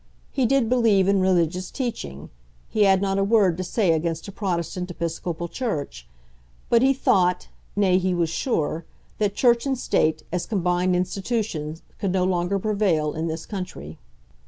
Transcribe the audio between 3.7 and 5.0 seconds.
against a Protestant